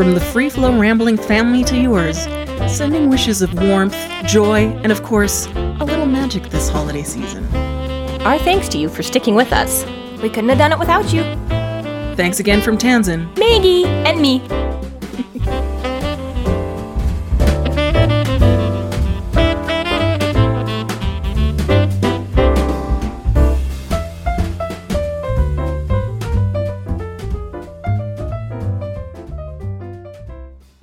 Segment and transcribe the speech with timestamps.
[0.00, 2.20] From the Free Flow Rambling family to yours,
[2.74, 7.44] sending wishes of warmth, joy, and of course, a little magic this holiday season.
[8.22, 9.84] Our thanks to you for sticking with us.
[10.22, 11.20] We couldn't have done it without you.
[12.16, 13.38] Thanks again from Tanzan.
[13.38, 14.40] Maggie and me.